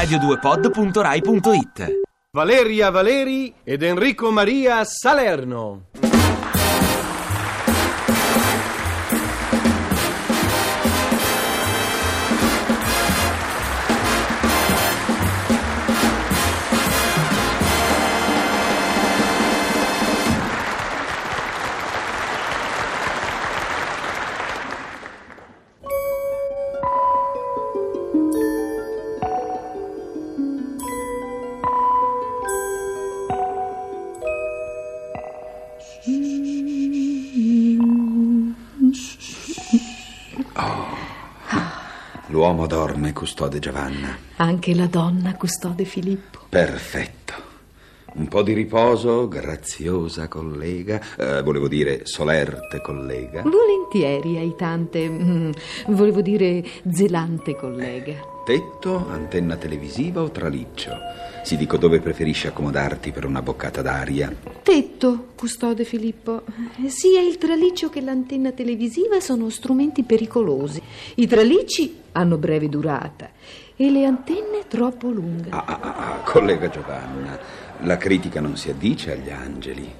[0.00, 2.00] radio2pod.rai.it
[2.32, 5.88] Valeria Valeri ed Enrico Maria Salerno.
[42.26, 44.16] L'uomo dorme, custode Giovanna.
[44.36, 46.38] Anche la donna custode Filippo.
[46.48, 47.34] Perfetto.
[48.12, 51.00] Un po' di riposo, graziosa collega.
[51.16, 53.42] Eh, volevo dire solerte collega.
[53.42, 55.50] Volentieri hai tante, mm,
[55.88, 58.14] volevo dire zelante collega.
[58.44, 60.96] Tetto, antenna televisiva o traliccio?
[61.42, 64.34] Si dico dove preferisci accomodarti per una boccata d'aria.
[64.62, 66.42] Tetto, custode Filippo.
[66.86, 70.82] Sia il traliccio che l'antenna televisiva sono strumenti pericolosi.
[71.16, 73.30] I tralicci hanno breve durata
[73.76, 75.48] e le antenne troppo lunghe.
[75.50, 77.38] Ah, ah, ah, ah, collega Giovanna,
[77.82, 79.90] la critica non si addice agli angeli.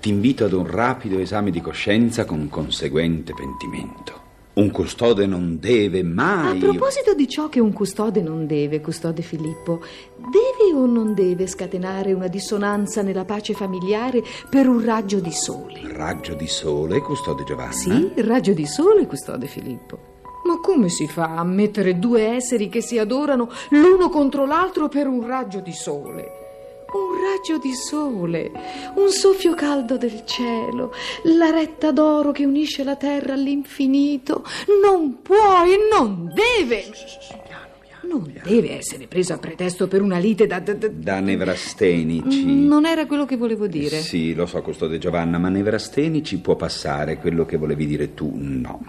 [0.00, 4.28] Ti invito ad un rapido esame di coscienza con conseguente pentimento.
[4.52, 6.58] Un custode non deve A mai.
[6.58, 9.80] proposito di ciò che un custode non deve, custode Filippo,
[10.16, 15.80] deve o non deve scatenare una dissonanza nella pace familiare per un raggio di sole?
[15.92, 17.70] Raggio di sole, custode Giovanna.
[17.70, 19.98] Sì, raggio di sole, custode Filippo.
[20.44, 25.06] Ma come si fa a mettere due esseri che si adorano l'uno contro l'altro per
[25.06, 26.49] un raggio di sole?
[26.92, 28.50] Un raggio di sole,
[28.96, 30.92] un soffio caldo del cielo,
[31.24, 34.44] la retta d'oro che unisce la terra all'infinito.
[34.82, 36.84] Non può e non deve.
[38.02, 40.58] Non deve essere preso a pretesto per una lite da.
[40.58, 42.44] da- da- Da nevrastenici.
[42.44, 44.00] Non era quello che volevo dire.
[44.00, 48.84] Sì, lo so, custode Giovanna, ma nevrastenici può passare, quello che volevi dire tu no.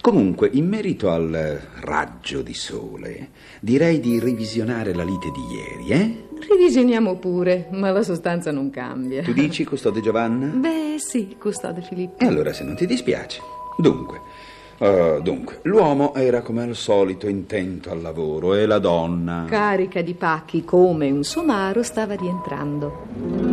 [0.00, 3.30] Comunque, in merito al raggio di sole,
[3.60, 6.28] direi di revisionare la lite di ieri, eh?
[6.48, 9.22] Revisioniamo pure, ma la sostanza non cambia.
[9.22, 10.46] Tu dici, custode Giovanna?
[10.46, 12.22] Beh, sì, custode Filippo.
[12.22, 13.40] E allora se non ti dispiace.
[13.76, 14.20] Dunque,
[14.78, 19.46] eh, dunque, l'uomo era come al solito intento al lavoro e la donna...
[19.48, 23.43] Carica di pacchi come un somaro stava rientrando.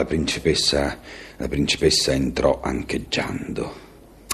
[0.00, 0.98] La principessa,
[1.36, 3.88] la principessa entrò ancheggiando.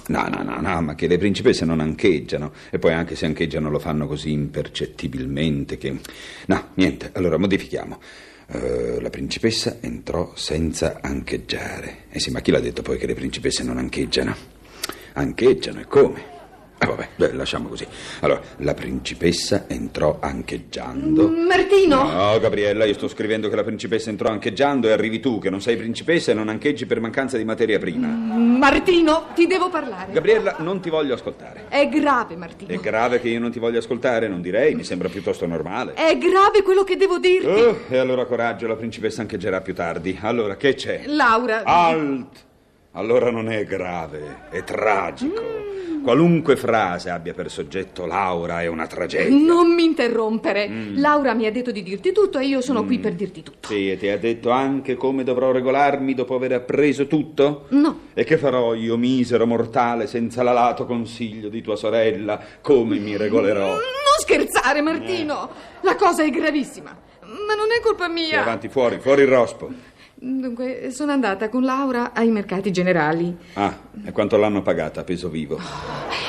[0.09, 2.53] No, no, no, no, ma che le principesse non ancheggiano.
[2.71, 5.99] E poi anche se ancheggiano lo fanno così impercettibilmente che...
[6.47, 7.99] No, niente, allora modifichiamo.
[8.49, 12.04] Eh, la principessa entrò senza ancheggiare.
[12.10, 14.37] Eh sì, ma chi l'ha detto poi che le principesse non ancheggiano?
[15.15, 16.36] Ancheggiano, e come?
[16.79, 17.87] Eh vabbè, beh, lasciamo così.
[18.21, 21.27] Allora, la principessa entrò ancheggiando.
[21.29, 22.03] Martino!
[22.03, 25.63] No, Gabriella, io sto scrivendo che la principessa entrò ancheggiando e arrivi tu, che non
[25.63, 28.09] sei principessa e non ancheggi per mancanza di materia prima.
[28.09, 30.13] Martino, ti devo parlare.
[30.13, 31.65] Gabriella, non ti voglio ascoltare.
[31.69, 32.71] È grave, Martino.
[32.71, 34.29] È grave che io non ti voglia ascoltare?
[34.29, 35.95] Non direi, mi sembra piuttosto normale.
[35.95, 37.47] È grave quello che devo dirti.
[37.47, 40.19] Oh, e allora coraggio, la principessa ancheggerà più tardi.
[40.21, 41.05] Allora, che c'è?
[41.07, 41.63] Laura.
[41.65, 42.45] Alt!
[42.97, 45.43] Allora non è grave, è tragico.
[46.03, 49.37] Qualunque frase abbia per soggetto Laura è una tragedia.
[49.37, 50.67] Non mi interrompere.
[50.95, 53.69] Laura mi ha detto di dirti tutto e io sono qui per dirti tutto.
[53.69, 57.67] Sì, e ti ha detto anche come dovrò regolarmi dopo aver appreso tutto?
[57.71, 58.01] No.
[58.15, 62.41] E che farò io, misero mortale, senza l'alato consiglio di tua sorella?
[62.63, 63.73] Come mi regolerò?
[63.73, 63.81] Non
[64.21, 65.51] scherzare, Martino.
[65.83, 66.97] La cosa è gravissima.
[67.21, 68.41] Ma non è colpa Sì, mia.
[68.41, 69.69] avanti, fuori, fuori il rospo.
[70.19, 73.37] Dunque, sono andata con Laura ai mercati generali.
[73.53, 75.59] Ah, e quanto l'hanno pagata a peso vivo?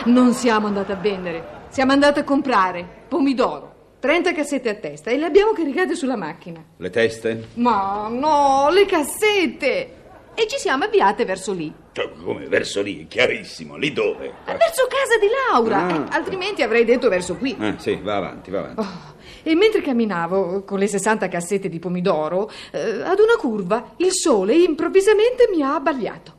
[0.06, 5.18] Non siamo andate a vendere, siamo andate a comprare pomidoro, 30 cassette a testa e
[5.18, 6.62] le abbiamo caricate sulla macchina.
[6.76, 7.48] Le teste?
[7.54, 9.97] Ma no, le cassette!
[10.40, 11.74] E ci siamo avviate verso lì.
[11.94, 12.46] Cioè, come?
[12.48, 13.76] Verso lì, chiarissimo.
[13.76, 14.34] Lì dove?
[14.46, 15.96] Verso casa di Laura, Ah.
[15.96, 17.56] Eh, altrimenti avrei detto verso qui.
[17.60, 18.80] Eh, sì, va avanti, va avanti.
[18.82, 24.12] Oh, E mentre camminavo con le 60 cassette di pomidoro, eh, ad una curva il
[24.12, 26.34] sole improvvisamente mi ha abbagliato.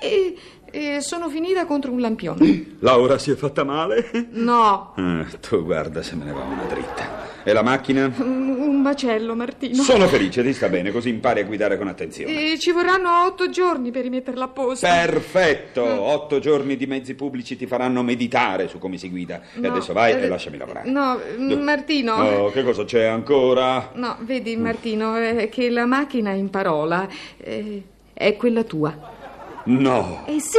[0.00, 0.36] E,
[0.70, 2.76] e sono finita contro un lampione.
[2.80, 4.10] Laura si è fatta male?
[4.30, 7.26] No, Eh, tu guarda se me ne va una dritta.
[7.44, 8.12] E la macchina?
[8.18, 8.47] un,
[8.78, 9.82] un macello, Martino.
[9.82, 12.52] Sono felice, ti sta bene, così impari a guidare con attenzione.
[12.52, 14.86] E ci vorranno otto giorni per rimetterla a posto.
[14.86, 15.82] Perfetto!
[15.82, 19.42] Otto giorni di mezzi pubblici ti faranno meditare su come si guida.
[19.54, 20.88] E No, adesso vai eh, e lasciami lavorare.
[20.88, 21.18] No?
[21.58, 22.14] Martino.
[22.14, 23.90] Oh, che cosa c'è ancora?
[23.94, 27.82] No, vedi Martino, è che la macchina in parola eh,
[28.14, 28.96] è quella tua.
[29.64, 30.24] No.
[30.26, 30.56] Eh sì,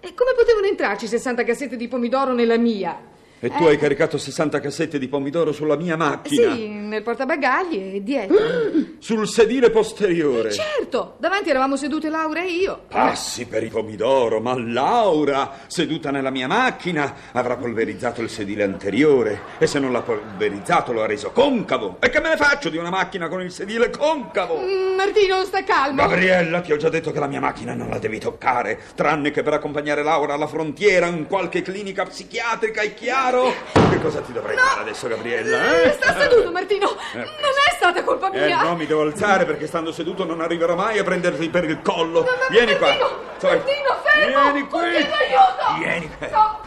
[0.00, 3.10] e come potevano entrarci 60 cassette di pomidoro nella mia?
[3.44, 6.54] E tu hai caricato 60 cassette di pomidoro sulla mia macchina?
[6.54, 8.36] Sì, nel portabagagli e dietro.
[9.02, 10.52] Sul sedile posteriore.
[10.52, 12.84] certo, davanti eravamo sedute Laura e io.
[12.86, 19.40] Passi per i pomidoro, ma Laura, seduta nella mia macchina, avrà polverizzato il sedile anteriore.
[19.58, 21.96] E se non l'ha polverizzato, lo ha reso concavo.
[21.98, 24.60] E che me ne faccio di una macchina con il sedile concavo?
[24.60, 25.96] Mm, Martino, sta calmo.
[25.96, 29.42] Gabriella, ti ho già detto che la mia macchina non la devi toccare, tranne che
[29.42, 32.94] per accompagnare Laura alla frontiera in qualche clinica psichiatrica, è
[33.40, 33.54] chiaro?
[33.90, 35.82] Che cosa ti dovrei fare adesso, Gabriella?
[35.82, 35.92] Eh?
[35.92, 36.90] Sta seduto, Martino.
[37.14, 37.16] Eh.
[37.18, 37.24] Non
[37.68, 38.62] è stata colpa Eh, mia.
[38.62, 42.22] no, mi devo alzare perché stando seduto non arriverò mai a prenderti per il collo.
[42.22, 42.88] Ma- Vieni qua.
[42.88, 44.42] Martino, Cioè, Martino, fermo!
[44.52, 44.80] Vieni qui.
[44.80, 45.78] Ti chiedo aiuto!
[45.78, 46.28] Vieni qui.
[46.30, 46.60] No,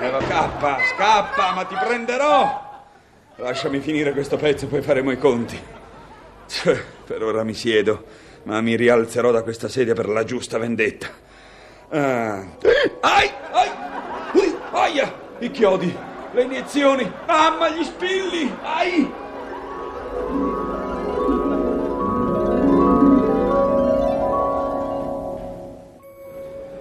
[0.00, 2.66] Eh, ma scappa, scappa, ma ti prenderò.
[3.36, 5.60] Lasciami finire questo pezzo e poi faremo i conti.
[6.46, 8.04] Cioè, per ora mi siedo,
[8.44, 11.08] ma mi rialzerò da questa sedia per la giusta vendetta.
[11.90, 12.40] Ah.
[13.00, 13.70] Ai, ai,
[14.32, 15.94] ui, aia, i chiodi,
[16.32, 19.10] le iniezioni, ah, ma gli spilli, ai.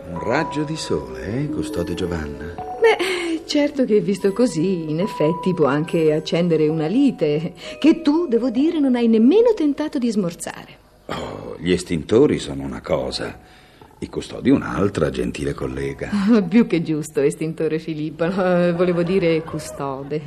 [0.10, 2.56] Un raggio di sole, eh, custode Giovanna?
[2.82, 8.50] Beh, certo che visto così, in effetti può anche accendere una lite, che tu, devo
[8.50, 10.86] dire, non hai nemmeno tentato di smorzare.
[11.06, 13.38] Oh, gli estintori sono una cosa,
[14.00, 16.10] i custodi un'altra, gentile collega.
[16.48, 20.22] Più che giusto, estintore Filippo, volevo dire custode.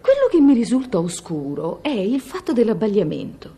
[0.00, 3.56] Quello che mi risulta oscuro è il fatto dell'abbagliamento.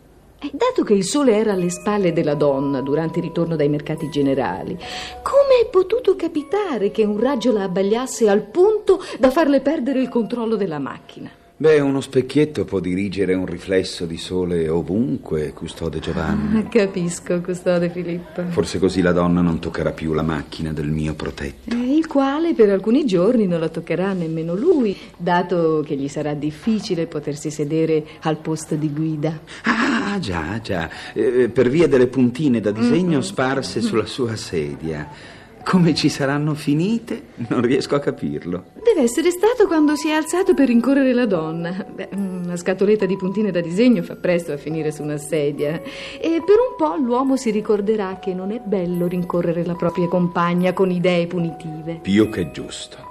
[0.51, 4.75] Dato che il sole era alle spalle della donna durante il ritorno dai mercati generali,
[5.21, 10.09] come è potuto capitare che un raggio la abbagliasse al punto da farle perdere il
[10.09, 11.29] controllo della macchina?
[11.61, 16.65] Beh, uno specchietto può dirigere un riflesso di sole ovunque, custode Giovanna.
[16.67, 18.41] Capisco, custode Filippo.
[18.47, 21.75] Forse così la donna non toccherà più la macchina del mio protetto.
[21.75, 26.33] Eh, Il quale per alcuni giorni non la toccherà nemmeno lui, dato che gli sarà
[26.33, 29.41] difficile potersi sedere al posto di guida.
[29.65, 35.39] Ah, già, già, eh, per via delle puntine da disegno sparse sulla sua sedia.
[35.63, 37.23] Come ci saranno finite?
[37.47, 38.65] Non riesco a capirlo.
[38.83, 41.85] Deve essere stato quando si è alzato per rincorrere la donna.
[41.89, 45.81] Beh, una scatoletta di puntine da disegno fa presto a finire su una sedia.
[46.19, 50.73] E per un po' l'uomo si ricorderà che non è bello rincorrere la propria compagna
[50.73, 51.99] con idee punitive.
[52.01, 53.09] Più che giusto.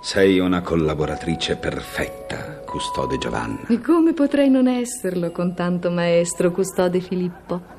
[0.00, 3.66] Sei una collaboratrice perfetta, custode Giovanna.
[3.68, 7.78] E come potrei non esserlo con tanto maestro, custode Filippo?